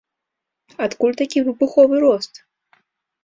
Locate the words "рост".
2.05-2.33